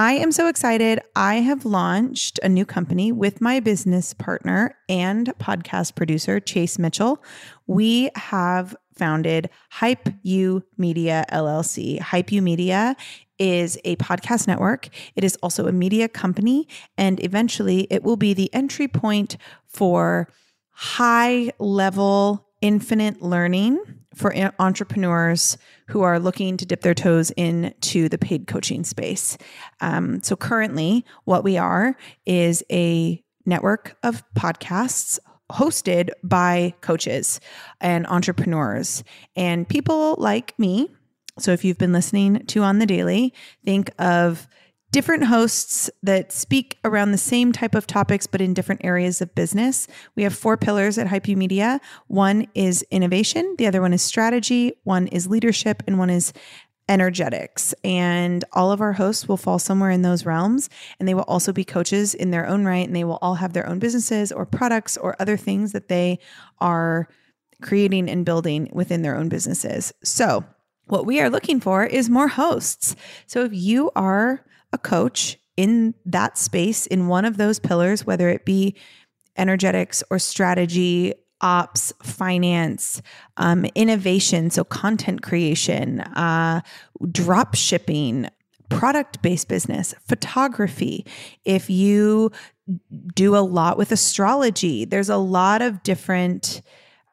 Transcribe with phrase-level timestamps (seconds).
[0.00, 1.00] I am so excited.
[1.16, 7.20] I have launched a new company with my business partner and podcast producer, Chase Mitchell.
[7.66, 11.98] We have founded Hype U Media LLC.
[11.98, 12.94] Hype U Media
[13.40, 14.88] is a podcast network.
[15.16, 19.36] It is also a media company, and eventually it will be the entry point
[19.66, 20.28] for
[20.70, 28.18] high level, infinite learning for entrepreneurs who are looking to dip their toes into the
[28.18, 29.36] paid coaching space.
[29.80, 35.18] Um, so, currently, what we are is a network of podcasts
[35.50, 37.40] hosted by coaches
[37.80, 39.02] and entrepreneurs
[39.34, 40.90] and people like me
[41.38, 43.32] so if you've been listening to On the Daily,
[43.64, 44.48] think of
[44.90, 49.34] different hosts that speak around the same type of topics, but in different areas of
[49.34, 49.86] business.
[50.16, 51.80] We have four pillars at Hype U Media.
[52.06, 56.32] One is innovation, the other one is strategy, one is leadership, and one is
[56.88, 57.74] energetics.
[57.84, 60.70] And all of our hosts will fall somewhere in those realms.
[60.98, 62.86] And they will also be coaches in their own right.
[62.86, 66.18] And they will all have their own businesses or products or other things that they
[66.60, 67.08] are
[67.60, 69.92] creating and building within their own businesses.
[70.02, 70.44] So,
[70.86, 72.96] what we are looking for is more hosts.
[73.26, 78.28] So if you are a coach in that space, in one of those pillars, whether
[78.28, 78.76] it be
[79.36, 83.00] energetics or strategy, ops, finance,
[83.36, 86.60] um, innovation, so content creation, uh,
[87.10, 88.28] drop shipping,
[88.68, 91.06] product based business, photography,
[91.44, 92.30] if you
[93.14, 96.60] do a lot with astrology, there's a lot of different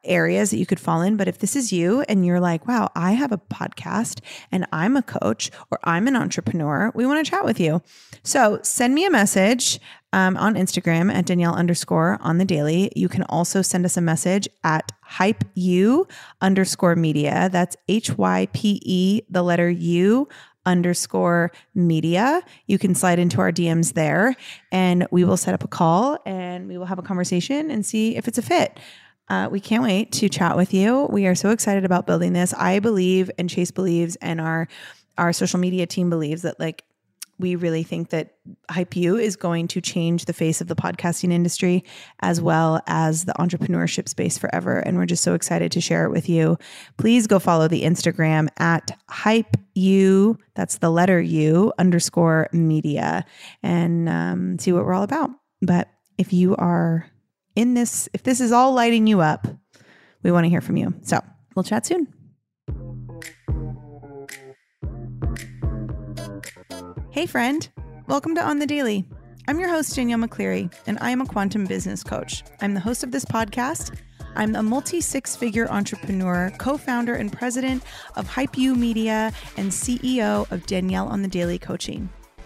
[0.06, 1.16] areas that you could fall in.
[1.16, 4.96] But if this is you and you're like, wow, I have a podcast and I'm
[4.96, 7.82] a coach or I'm an entrepreneur, we want to chat with you.
[8.22, 9.80] So send me a message
[10.12, 12.90] um, on Instagram at Danielle underscore on the daily.
[12.96, 16.06] You can also send us a message at hype you
[16.40, 17.48] underscore media.
[17.52, 20.28] That's H Y P E, the letter U
[20.66, 22.42] underscore media.
[22.66, 24.34] You can slide into our DMs there
[24.72, 28.16] and we will set up a call and we will have a conversation and see
[28.16, 28.78] if it's a fit.
[29.28, 31.06] Uh, we can't wait to chat with you.
[31.10, 32.54] We are so excited about building this.
[32.54, 34.68] I believe, and Chase believes, and our
[35.18, 36.84] our social media team believes that like
[37.38, 38.34] we really think that
[38.70, 41.84] Hype U is going to change the face of the podcasting industry
[42.20, 44.78] as well as the entrepreneurship space forever.
[44.78, 46.56] And we're just so excited to share it with you.
[46.96, 53.24] Please go follow the Instagram at Hype U, that's the letter U underscore media,
[53.62, 55.30] and um, see what we're all about.
[55.60, 57.10] But if you are
[57.56, 59.48] in this, if this is all lighting you up,
[60.22, 60.94] we want to hear from you.
[61.02, 61.20] So
[61.56, 62.06] we'll chat soon.
[67.10, 67.66] Hey, friend.
[68.06, 69.08] Welcome to On the Daily.
[69.48, 72.44] I'm your host, Danielle McCleary, and I am a quantum business coach.
[72.60, 73.96] I'm the host of this podcast.
[74.34, 77.82] I'm a multi six figure entrepreneur, co founder and president
[78.16, 82.10] of Hype U Media, and CEO of Danielle on the Daily Coaching.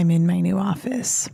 [0.00, 1.28] I'm in my new office.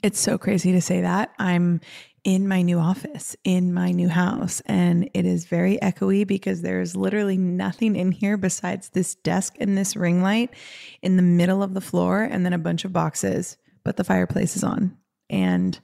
[0.00, 1.32] It's so crazy to say that.
[1.40, 1.80] I'm
[2.22, 6.94] in my new office, in my new house, and it is very echoey because there's
[6.94, 10.54] literally nothing in here besides this desk and this ring light
[11.02, 13.56] in the middle of the floor, and then a bunch of boxes.
[13.82, 14.96] But the fireplace is on,
[15.28, 15.76] and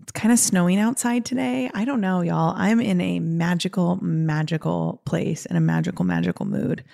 [0.00, 1.72] it's kind of snowing outside today.
[1.74, 2.54] I don't know, y'all.
[2.56, 6.84] I'm in a magical, magical place in a magical, magical mood.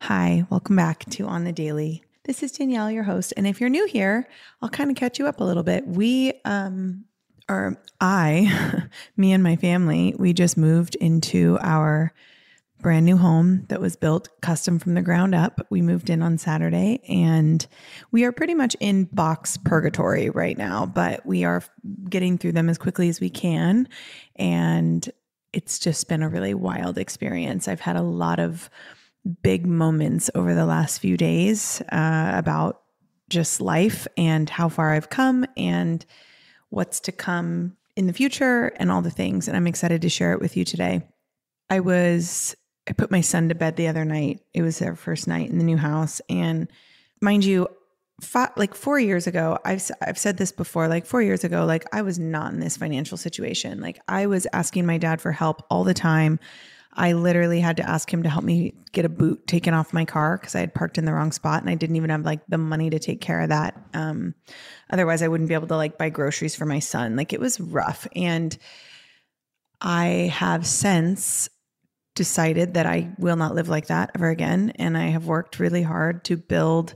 [0.00, 2.02] Hi, welcome back to On the Daily.
[2.24, 3.34] This is Danielle, your host.
[3.36, 4.26] And if you're new here,
[4.62, 5.86] I'll kind of catch you up a little bit.
[5.86, 7.04] We, um,
[7.50, 12.14] or I, me and my family, we just moved into our
[12.80, 15.66] brand new home that was built custom from the ground up.
[15.68, 17.66] We moved in on Saturday and
[18.10, 21.62] we are pretty much in box purgatory right now, but we are
[22.08, 23.86] getting through them as quickly as we can.
[24.36, 25.10] And
[25.52, 27.68] it's just been a really wild experience.
[27.68, 28.70] I've had a lot of
[29.42, 32.82] big moments over the last few days uh, about
[33.28, 36.04] just life and how far I've come and
[36.68, 39.48] what's to come in the future and all the things.
[39.48, 41.02] And I'm excited to share it with you today.
[41.70, 42.54] I was,
[42.88, 44.40] I put my son to bed the other night.
[44.52, 46.20] It was their first night in the new house.
[46.28, 46.70] And
[47.22, 47.68] mind you,
[48.20, 51.84] five, like four years ago, I've, I've said this before, like four years ago, like
[51.92, 53.80] I was not in this financial situation.
[53.80, 56.38] Like I was asking my dad for help all the time.
[56.96, 60.04] I literally had to ask him to help me get a boot taken off my
[60.04, 62.40] car because I had parked in the wrong spot and I didn't even have like
[62.46, 63.76] the money to take care of that.
[63.92, 64.34] Um,
[64.90, 67.16] otherwise, I wouldn't be able to like buy groceries for my son.
[67.16, 68.06] Like it was rough.
[68.14, 68.56] And
[69.80, 71.48] I have since
[72.14, 74.70] decided that I will not live like that ever again.
[74.76, 76.94] And I have worked really hard to build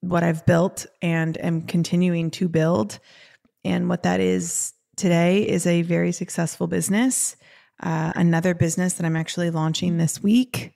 [0.00, 3.00] what I've built and am continuing to build.
[3.64, 7.36] And what that is today is a very successful business,
[7.82, 10.72] uh, another business that I'm actually launching this week.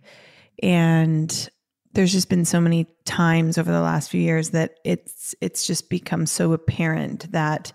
[0.62, 1.50] And
[1.92, 5.88] there's just been so many times over the last few years that it's it's just
[5.88, 7.72] become so apparent that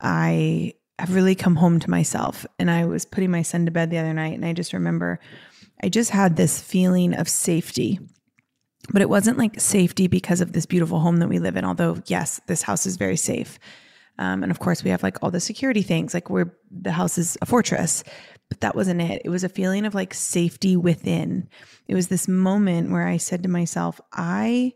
[0.00, 2.46] I have really come home to myself.
[2.58, 5.20] And I was putting my son to bed the other night and I just remember
[5.82, 8.00] I just had this feeling of safety.
[8.92, 12.00] But it wasn't like safety because of this beautiful home that we live in, although,
[12.06, 13.58] yes, this house is very safe.
[14.18, 17.18] Um, and of course, we have like all the security things, like we're the house
[17.18, 18.04] is a fortress.
[18.48, 19.22] But that wasn't it.
[19.24, 21.48] It was a feeling of like safety within.
[21.88, 24.72] It was this moment where I said to myself, I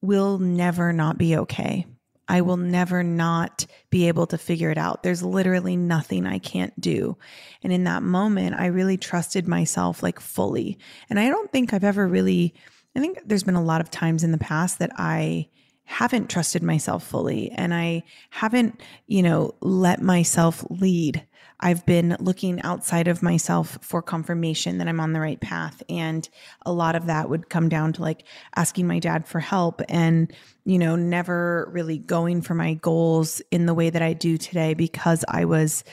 [0.00, 1.86] will never not be okay.
[2.28, 5.02] I will never not be able to figure it out.
[5.02, 7.16] There's literally nothing I can't do.
[7.62, 10.78] And in that moment, I really trusted myself like fully.
[11.10, 12.54] And I don't think I've ever really,
[12.96, 15.48] I think there's been a lot of times in the past that I
[15.84, 21.26] haven't trusted myself fully and I haven't, you know, let myself lead.
[21.62, 25.80] I've been looking outside of myself for confirmation that I'm on the right path.
[25.88, 26.28] And
[26.66, 28.24] a lot of that would come down to like
[28.56, 30.32] asking my dad for help and,
[30.64, 34.74] you know, never really going for my goals in the way that I do today
[34.74, 35.84] because I was,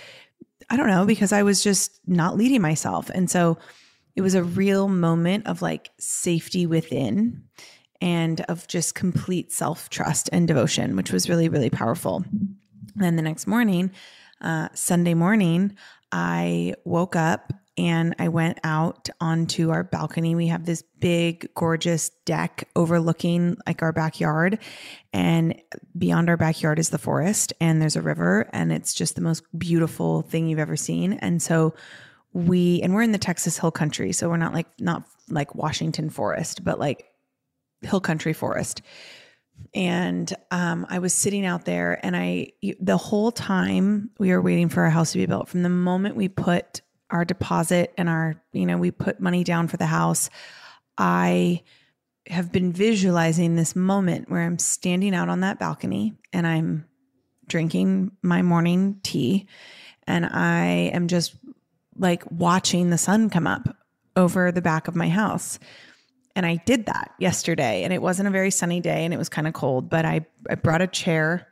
[0.71, 3.12] I don't know, because I was just not leading myself.
[3.12, 3.60] And so
[4.16, 7.44] it was a real moment of like safety within
[8.01, 12.25] and of just complete self trust and devotion, which was really, really powerful.
[12.95, 13.92] then the next morning,
[14.42, 15.76] uh, Sunday morning,
[16.12, 20.36] I woke up and I went out onto our balcony.
[20.36, 24.60] We have this big, gorgeous deck overlooking like our backyard.
[25.14, 25.62] And
[25.98, 29.44] beyond our backyard is the forest, and there's a river, and it's just the most
[29.58, 31.14] beautiful thing you've ever seen.
[31.14, 31.74] And so
[32.34, 34.12] we, and we're in the Texas Hill Country.
[34.12, 37.06] So we're not like, not like Washington Forest, but like
[37.82, 38.82] hill country forest.
[39.74, 44.70] And um, I was sitting out there, and I, the whole time we were waiting
[44.70, 48.42] for our house to be built, from the moment we put our deposit and our,
[48.52, 50.30] you know, we put money down for the house,
[50.98, 51.64] I
[52.28, 56.86] have been visualizing this moment where I'm standing out on that balcony and I'm
[57.48, 59.48] drinking my morning tea
[60.06, 61.36] and I am just
[61.96, 63.76] like watching the sun come up
[64.16, 65.60] over the back of my house.
[66.36, 67.84] And I did that yesterday.
[67.84, 70.26] And it wasn't a very sunny day and it was kind of cold, but I,
[70.50, 71.48] I brought a chair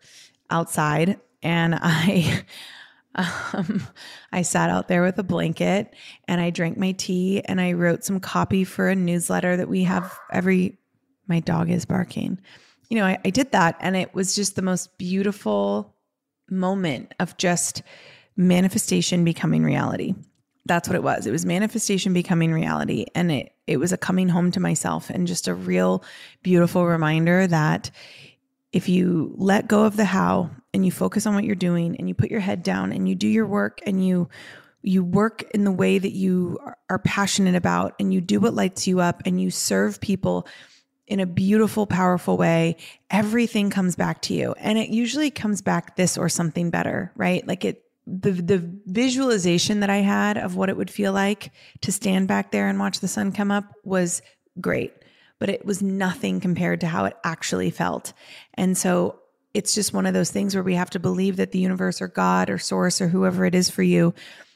[0.49, 2.43] outside and I
[3.15, 3.81] um,
[4.31, 5.93] I sat out there with a blanket
[6.27, 9.83] and I drank my tea and I wrote some copy for a newsletter that we
[9.83, 10.77] have every
[11.27, 12.39] my dog is barking.
[12.89, 15.95] You know, I, I did that and it was just the most beautiful
[16.49, 17.81] moment of just
[18.37, 20.13] manifestation becoming reality.
[20.67, 21.25] That's what it was.
[21.25, 23.05] It was manifestation becoming reality.
[23.15, 26.03] And it it was a coming home to myself and just a real
[26.41, 27.91] beautiful reminder that
[28.71, 32.07] if you let go of the how and you focus on what you're doing and
[32.07, 34.29] you put your head down and you do your work and you
[34.81, 36.57] you work in the way that you
[36.89, 40.47] are passionate about and you do what lights you up and you serve people
[41.07, 42.75] in a beautiful powerful way
[43.09, 47.47] everything comes back to you and it usually comes back this or something better right
[47.47, 51.91] like it the the visualization that I had of what it would feel like to
[51.91, 54.21] stand back there and watch the sun come up was
[54.61, 54.93] great,
[55.39, 58.13] but it was nothing compared to how it actually felt.
[58.53, 59.19] And so
[59.53, 62.07] it's just one of those things where we have to believe that the universe or
[62.07, 64.13] God or source or whoever it is for you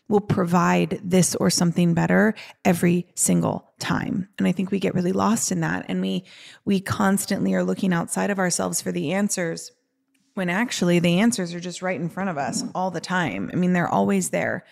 [0.08, 4.30] will provide this or something better every single time.
[4.38, 6.24] And I think we get really lost in that and we
[6.64, 9.72] we constantly are looking outside of ourselves for the answers
[10.34, 13.50] when actually the answers are just right in front of us all the time.
[13.52, 14.66] I mean, they're always there.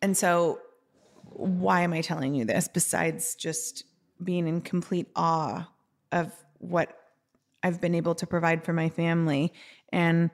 [0.00, 0.60] And so,
[1.24, 3.84] why am I telling you this besides just
[4.22, 5.68] being in complete awe
[6.10, 6.96] of what
[7.62, 9.52] I've been able to provide for my family
[9.92, 10.30] and,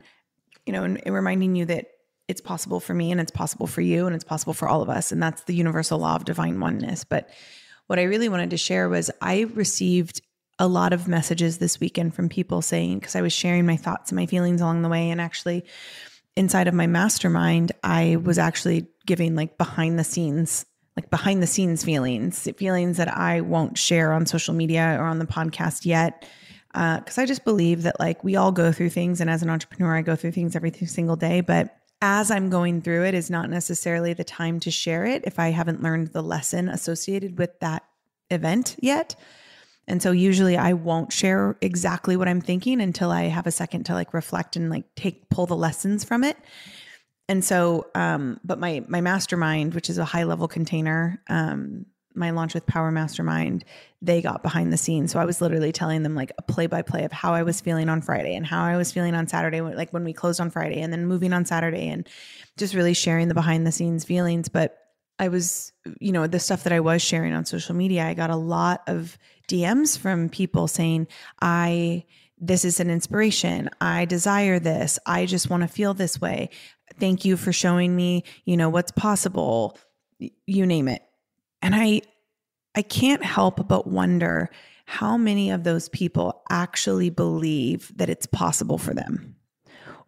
[0.66, 1.88] you know, and, reminding you that
[2.28, 4.88] it's possible for me and it's possible for you and it's possible for all of
[4.88, 5.12] us.
[5.12, 7.04] And that's the universal law of divine oneness.
[7.04, 7.28] But
[7.86, 10.22] what I really wanted to share was I received
[10.58, 14.10] a lot of messages this weekend from people saying, because I was sharing my thoughts
[14.10, 15.10] and my feelings along the way.
[15.10, 15.64] And actually,
[16.36, 20.64] inside of my mastermind, I was actually giving like behind the scenes,
[20.96, 25.18] like behind the scenes feelings, feelings that I won't share on social media or on
[25.18, 26.26] the podcast yet.
[26.72, 29.20] Because uh, I just believe that like we all go through things.
[29.20, 31.40] And as an entrepreneur, I go through things every single day.
[31.40, 35.38] But as I'm going through it is not necessarily the time to share it if
[35.38, 37.84] I haven't learned the lesson associated with that
[38.30, 39.16] event yet.
[39.86, 43.84] And so usually I won't share exactly what I'm thinking until I have a second
[43.84, 46.36] to like reflect and like take pull the lessons from it.
[47.28, 52.30] And so um but my my mastermind, which is a high level container, um my
[52.30, 53.64] launch with Power Mastermind,
[54.00, 55.10] they got behind the scenes.
[55.10, 57.60] So I was literally telling them like a play by play of how I was
[57.60, 60.50] feeling on Friday and how I was feeling on Saturday, like when we closed on
[60.50, 62.08] Friday and then moving on Saturday and
[62.56, 64.48] just really sharing the behind the scenes feelings.
[64.48, 64.78] But
[65.18, 68.30] I was, you know, the stuff that I was sharing on social media, I got
[68.30, 71.06] a lot of DMs from people saying,
[71.40, 72.04] I,
[72.38, 73.70] this is an inspiration.
[73.80, 74.98] I desire this.
[75.06, 76.50] I just want to feel this way.
[76.98, 79.78] Thank you for showing me, you know, what's possible.
[80.46, 81.02] You name it
[81.64, 82.02] and I
[82.76, 84.50] I can't help but wonder
[84.84, 89.36] how many of those people actually believe that it's possible for them.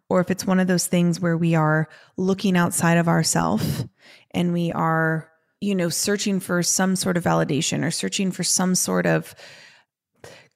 [0.09, 3.85] Or if it's one of those things where we are looking outside of ourselves
[4.31, 8.75] and we are, you know, searching for some sort of validation or searching for some
[8.75, 9.35] sort of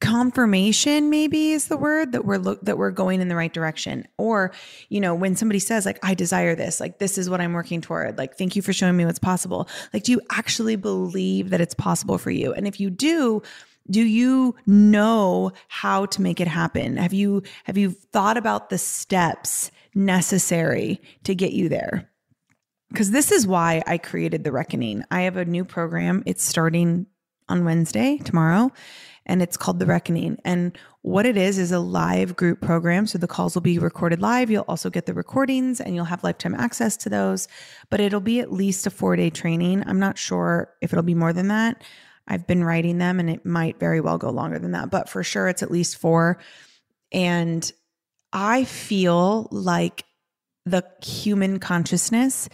[0.01, 4.05] confirmation maybe is the word that we're look that we're going in the right direction.
[4.17, 4.51] Or
[4.89, 7.81] you know when somebody says like i desire this like this is what i'm working
[7.81, 9.69] toward like thank you for showing me what's possible.
[9.93, 12.51] Like do you actually believe that it's possible for you?
[12.51, 13.43] And if you do
[13.89, 16.97] do you know how to make it happen?
[16.97, 22.10] Have you have you thought about the steps necessary to get you there
[22.91, 27.05] because this is why i created the reckoning i have a new program it's starting
[27.49, 28.71] on wednesday tomorrow
[29.25, 30.37] and it's called The Reckoning.
[30.43, 33.07] And what it is is a live group program.
[33.07, 34.49] So the calls will be recorded live.
[34.49, 37.47] You'll also get the recordings and you'll have lifetime access to those,
[37.89, 39.83] but it'll be at least a four day training.
[39.87, 41.83] I'm not sure if it'll be more than that.
[42.27, 45.23] I've been writing them and it might very well go longer than that, but for
[45.23, 46.39] sure it's at least four.
[47.11, 47.69] And
[48.33, 50.03] I feel like
[50.65, 52.49] the human consciousness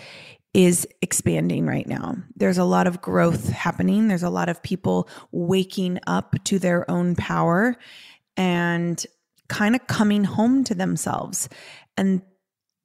[0.53, 2.15] is expanding right now.
[2.35, 4.07] There's a lot of growth happening.
[4.07, 7.75] There's a lot of people waking up to their own power
[8.35, 9.03] and
[9.49, 11.49] kind of coming home to themselves.
[11.95, 12.21] And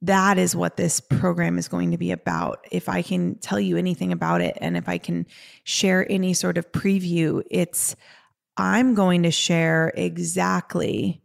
[0.03, 2.65] that is what this program is going to be about.
[2.71, 5.25] If I can tell you anything about it and if I can
[5.63, 7.95] share any sort of preview, it's
[8.57, 11.23] I'm going to share exactly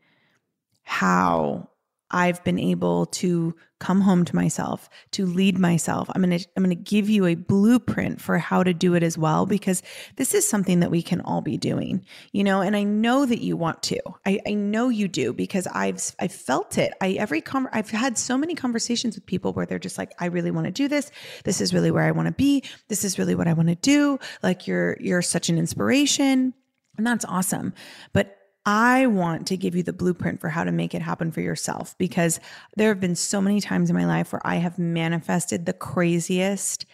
[0.82, 1.68] how
[2.10, 6.08] I've been able to come home to myself, to lead myself.
[6.14, 9.02] I'm going to I'm going to give you a blueprint for how to do it
[9.02, 9.82] as well because
[10.16, 12.04] this is something that we can all be doing.
[12.32, 14.00] You know, and I know that you want to.
[14.26, 16.92] I, I know you do because I've I've felt it.
[17.00, 20.26] I every com- I've had so many conversations with people where they're just like I
[20.26, 21.10] really want to do this.
[21.44, 22.64] This is really where I want to be.
[22.88, 24.18] This is really what I want to do.
[24.42, 26.54] Like you're you're such an inspiration.
[26.96, 27.74] And that's awesome.
[28.12, 28.37] But
[28.70, 31.96] I want to give you the blueprint for how to make it happen for yourself
[31.96, 32.38] because
[32.76, 36.84] there have been so many times in my life where I have manifested the craziest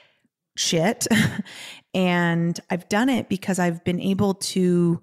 [0.56, 1.08] shit.
[1.94, 5.02] and I've done it because I've been able to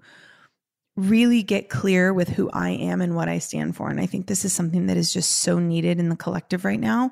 [0.95, 3.89] really get clear with who I am and what I stand for.
[3.89, 6.79] And I think this is something that is just so needed in the collective right
[6.79, 7.11] now.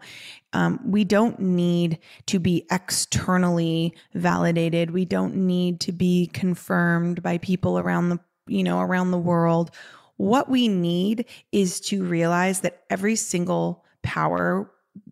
[0.53, 4.91] Um, we don't need to be externally validated.
[4.91, 9.71] We don't need to be confirmed by people around the you know, around the world.
[10.17, 14.69] What we need is to realize that every single power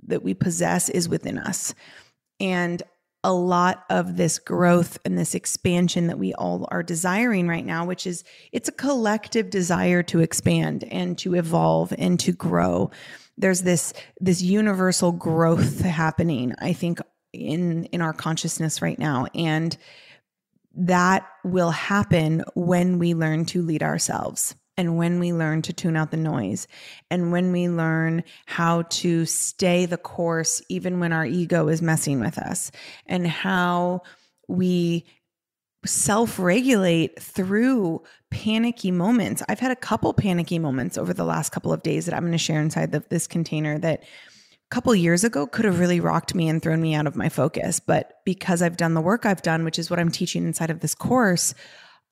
[0.08, 1.74] that we possess is within us.
[2.39, 2.84] And
[3.24, 7.84] a lot of this growth and this expansion that we all are desiring right now
[7.84, 12.89] which is it's a collective desire to expand and to evolve and to grow
[13.38, 13.91] there's this
[14.22, 17.00] this universal growth happening i think
[17.34, 19.77] in in our consciousness right now and
[20.77, 25.98] that will happen when we learn to lead ourselves and when we learn to tune
[25.98, 26.67] out the noise
[27.10, 32.19] and when we learn how to stay the course even when our ego is messing
[32.19, 32.72] with us
[33.07, 34.01] and how
[34.48, 35.03] we
[35.86, 39.41] self regulate through panicky moments.
[39.50, 42.31] I've had a couple panicky moments over the last couple of days that I'm going
[42.34, 44.03] to share inside the, this container that
[44.70, 47.80] couple years ago could have really rocked me and thrown me out of my focus.
[47.80, 50.82] But because I've done the work I've done, which is what I'm teaching inside of
[50.82, 51.54] this course,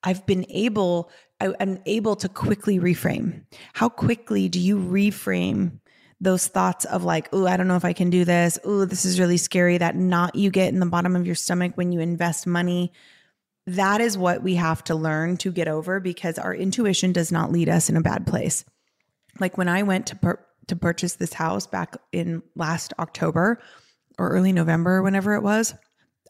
[0.02, 1.10] I've been able,
[1.40, 3.44] I, am able to quickly reframe.
[3.72, 5.80] How quickly do you reframe
[6.20, 8.58] those thoughts of like, oh, I don't know if I can do this.
[8.64, 9.78] Oh, this is really scary.
[9.78, 12.92] That knot you get in the bottom of your stomach when you invest money.
[13.66, 17.52] That is what we have to learn to get over because our intuition does not
[17.52, 18.64] lead us in a bad place.
[19.40, 23.60] Like when I went to per- to purchase this house back in last October
[24.18, 25.74] or early November, whenever it was.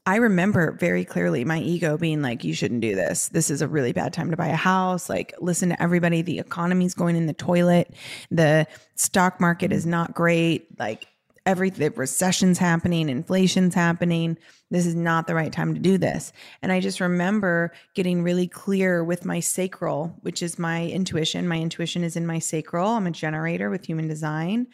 [0.08, 3.28] I remember very clearly my ego being like, you shouldn't do this.
[3.28, 5.08] This is a really bad time to buy a house.
[5.08, 6.22] Like, listen to everybody.
[6.22, 7.92] The economy's going in the toilet.
[8.30, 10.78] The stock market is not great.
[10.78, 11.08] Like,
[11.46, 14.36] everything recessions happening, inflation's happening.
[14.70, 16.32] This is not the right time to do this.
[16.60, 21.46] And I just remember getting really clear with my sacral, which is my intuition.
[21.46, 22.90] My intuition is in my sacral.
[22.90, 24.66] I'm a generator with human design.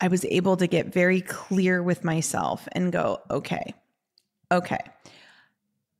[0.00, 3.74] I was able to get very clear with myself and go, okay,
[4.52, 4.80] okay,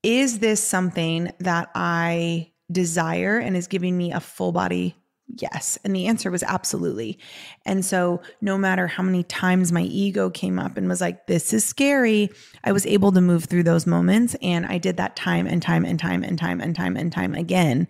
[0.02, 4.94] is this something that I desire and is giving me a full body
[5.36, 5.78] yes?
[5.84, 7.18] And the answer was absolutely.
[7.64, 11.52] And so, no matter how many times my ego came up and was like, this
[11.52, 12.30] is scary,
[12.64, 14.36] I was able to move through those moments.
[14.42, 17.34] And I did that time and time and time and time and time and time
[17.34, 17.88] again.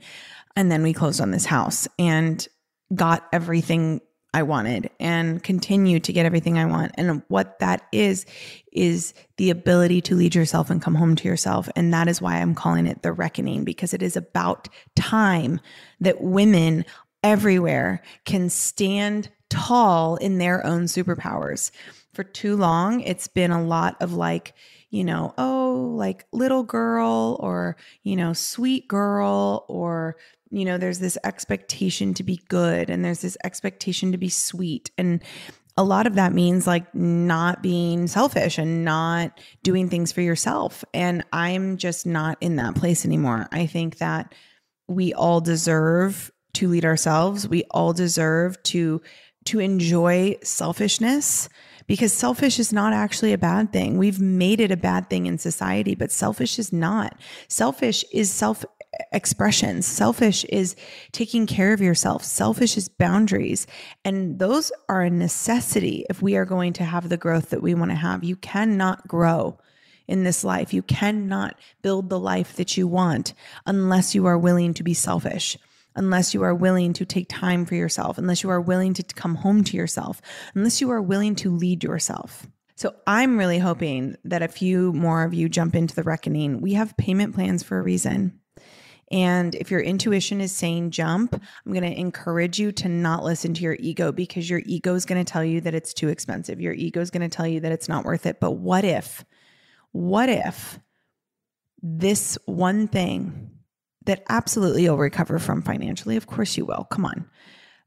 [0.56, 2.46] And then we closed on this house and
[2.94, 4.00] got everything
[4.32, 6.92] I wanted and continue to get everything I want.
[6.96, 8.26] And what that is,
[8.72, 11.68] is the ability to lead yourself and come home to yourself.
[11.74, 15.60] And that is why I'm calling it the reckoning, because it is about time
[16.00, 16.84] that women
[17.22, 21.70] everywhere can stand tall in their own superpowers.
[22.12, 24.54] For too long, it's been a lot of like,
[24.90, 30.16] you know, oh, like little girl or, you know, sweet girl or
[30.50, 34.90] you know there's this expectation to be good and there's this expectation to be sweet.
[34.98, 35.22] And
[35.76, 40.84] a lot of that means like not being selfish and not doing things for yourself.
[40.92, 43.48] And i'm just not in that place anymore.
[43.52, 44.34] I think that
[44.88, 49.00] we all deserve to lead ourselves we all deserve to
[49.44, 51.48] to enjoy selfishness
[51.86, 53.98] because selfish is not actually a bad thing.
[53.98, 57.18] We've made it a bad thing in society, but selfish is not.
[57.48, 58.64] Selfish is self
[59.12, 59.86] expressions.
[59.86, 60.76] Selfish is
[61.10, 62.22] taking care of yourself.
[62.22, 63.66] Selfish is boundaries.
[64.04, 67.74] And those are a necessity if we are going to have the growth that we
[67.74, 68.22] want to have.
[68.22, 69.58] You cannot grow
[70.06, 70.72] in this life.
[70.72, 73.34] You cannot build the life that you want
[73.66, 75.56] unless you are willing to be selfish.
[75.96, 79.34] Unless you are willing to take time for yourself, unless you are willing to come
[79.34, 80.22] home to yourself,
[80.54, 82.46] unless you are willing to lead yourself.
[82.76, 86.60] So I'm really hoping that a few more of you jump into the reckoning.
[86.60, 88.40] We have payment plans for a reason.
[89.10, 93.54] And if your intuition is saying jump, I'm going to encourage you to not listen
[93.54, 96.60] to your ego because your ego is going to tell you that it's too expensive.
[96.60, 98.38] Your ego is going to tell you that it's not worth it.
[98.40, 99.24] But what if,
[99.90, 100.78] what if
[101.82, 103.49] this one thing
[104.06, 106.16] that absolutely you'll recover from financially?
[106.16, 106.84] Of course you will.
[106.90, 107.28] Come on.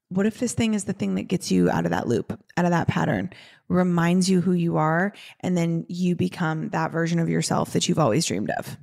[0.09, 2.65] What if this thing is the thing that gets you out of that loop, out
[2.65, 3.31] of that pattern,
[3.67, 7.99] reminds you who you are, and then you become that version of yourself that you've
[7.99, 8.77] always dreamed of?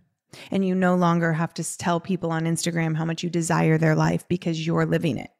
[0.50, 3.94] And you no longer have to tell people on Instagram how much you desire their
[3.94, 5.30] life because you're living it.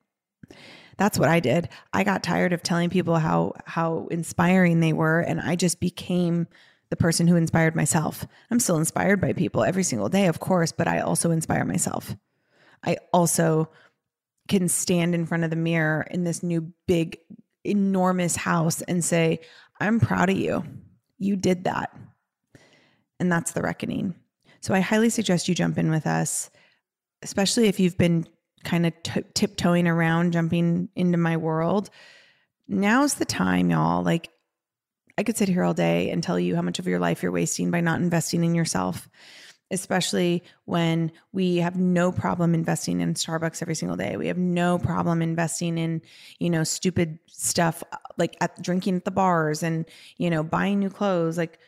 [0.97, 1.71] That's what I did.
[1.93, 6.47] I got tired of telling people how how inspiring they were and I just became
[6.91, 8.27] the person who inspired myself.
[8.51, 12.17] I'm still inspired by people every single day, of course, but I also inspire myself.
[12.85, 13.71] I also
[14.49, 17.19] can stand in front of the mirror in this new big
[17.65, 19.41] enormous house and say,
[19.81, 20.65] "I'm proud of you.
[21.19, 21.97] You did that."
[23.21, 24.15] And that's the reckoning.
[24.61, 26.51] So I highly suggest you jump in with us,
[27.23, 28.27] especially if you've been
[28.65, 31.91] kind of t- tiptoeing around jumping into my world.
[32.67, 34.03] Now's the time, y'all.
[34.03, 34.31] Like,
[35.21, 37.31] I could sit here all day and tell you how much of your life you're
[37.31, 39.07] wasting by not investing in yourself,
[39.71, 44.17] especially when we have no problem investing in Starbucks every single day.
[44.17, 46.01] We have no problem investing in,
[46.39, 49.85] you know, stupid stuff uh, like at drinking at the bars and,
[50.17, 51.37] you know, buying new clothes.
[51.37, 51.59] Like,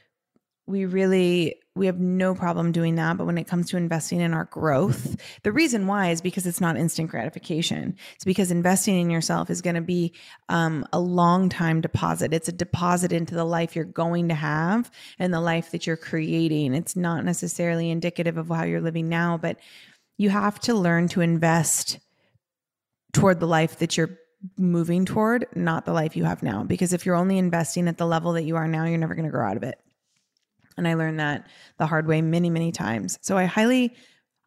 [0.67, 4.35] we really we have no problem doing that but when it comes to investing in
[4.35, 7.97] our growth the reason why is because it's not instant gratification.
[8.15, 10.13] It's because investing in yourself is going to be
[10.49, 12.33] um, a long time deposit.
[12.33, 15.97] It's a deposit into the life you're going to have and the life that you're
[15.97, 16.75] creating.
[16.75, 19.59] It's not necessarily indicative of how you're living now but
[20.19, 21.99] you have to learn to invest
[23.13, 24.19] toward the life that you're
[24.57, 26.65] moving toward not the life you have now.
[26.65, 29.25] Because if you're only investing at the level that you are now you're never going
[29.25, 29.79] to grow out of it
[30.77, 31.47] and I learned that
[31.79, 33.19] the hard way many, many times.
[33.23, 33.95] So I highly,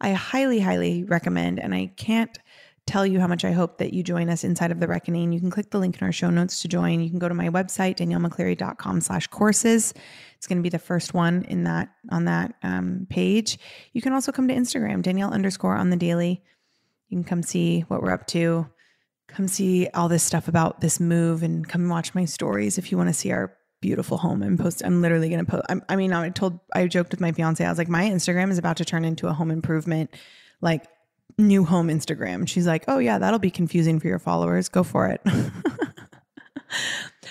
[0.02, 2.38] I highly, highly recommend, and I can't
[2.86, 5.32] tell you how much I hope that you join us inside of the reckoning.
[5.32, 7.02] You can click the link in our show notes to join.
[7.02, 9.94] You can go to my website, daniellemccleary.com slash courses.
[10.38, 13.58] It's going to be the first one in that on that um, page.
[13.94, 16.44] You can also come to Instagram, Danielle underscore on the daily.
[17.10, 18.68] You can come see what we're up to.
[19.28, 22.98] Come see all this stuff about this move and come watch my stories if you
[22.98, 24.82] want to see our beautiful home and post.
[24.84, 25.64] I'm literally going to post.
[25.70, 27.64] I'm, I mean, I told, I joked with my fiance.
[27.64, 30.12] I was like, my Instagram is about to turn into a home improvement,
[30.62, 30.86] like
[31.38, 32.48] new home Instagram.
[32.48, 34.70] She's like, oh yeah, that'll be confusing for your followers.
[34.70, 35.22] Go for it.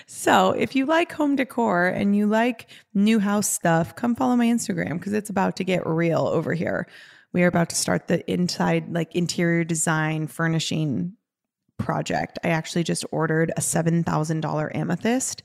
[0.07, 4.47] so if you like home decor and you like new house stuff, come follow my
[4.47, 6.87] Instagram because it's about to get real over here.
[7.33, 11.17] We are about to start the inside, like interior design furnishing
[11.79, 12.39] project.
[12.45, 15.43] I actually just ordered a $7,000 amethyst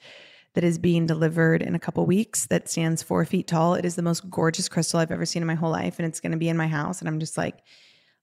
[0.60, 3.76] that is being delivered in a couple weeks that stands four feet tall.
[3.76, 6.00] It is the most gorgeous crystal I've ever seen in my whole life.
[6.00, 7.00] And it's going to be in my house.
[7.00, 7.60] And I'm just like,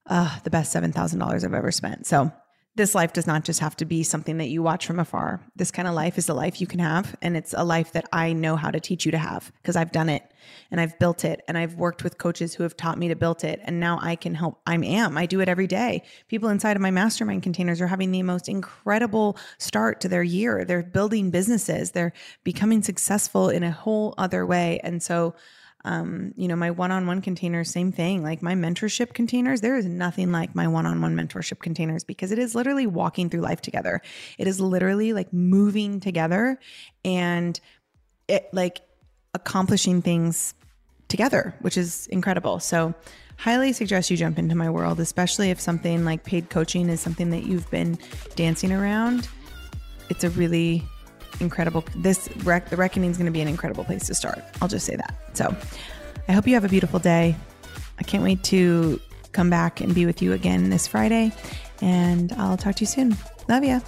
[0.05, 2.05] uh, the best $7,000 I've ever spent.
[2.05, 2.31] So
[2.77, 5.41] this life does not just have to be something that you watch from afar.
[5.55, 7.15] This kind of life is a life you can have.
[7.23, 9.91] And it's a life that I know how to teach you to have because I've
[9.91, 10.31] done it
[10.69, 13.43] and I've built it and I've worked with coaches who have taught me to build
[13.43, 13.59] it.
[13.63, 14.61] And now I can help.
[14.67, 14.83] I am.
[14.83, 15.17] Am.
[15.17, 16.03] I do it every day.
[16.27, 20.63] People inside of my mastermind containers are having the most incredible start to their year.
[20.63, 22.13] They're building businesses, they're
[22.43, 24.79] becoming successful in a whole other way.
[24.83, 25.33] And so,
[25.87, 28.21] um, you know, my one-on-one containers, same thing.
[28.21, 32.53] Like my mentorship containers, there is nothing like my one-on-one mentorship containers because it is
[32.53, 34.01] literally walking through life together.
[34.37, 36.59] It is literally like moving together
[37.05, 37.57] and
[38.27, 38.81] it like
[39.33, 40.53] accomplishing things
[41.07, 42.59] together, which is incredible.
[42.59, 42.93] So
[43.37, 47.29] highly suggest you jump into my world, especially if something like paid coaching is something
[47.29, 47.97] that you've been
[48.35, 49.29] dancing around.
[50.09, 50.83] It's a really
[51.39, 51.83] incredible.
[51.95, 54.43] This rec- the reckoning is going to be an incredible place to start.
[54.61, 55.15] I'll just say that.
[55.33, 55.55] So,
[56.27, 57.35] I hope you have a beautiful day.
[57.99, 58.99] I can't wait to
[59.31, 61.31] come back and be with you again this Friday,
[61.81, 63.15] and I'll talk to you soon.
[63.47, 63.79] Love ya.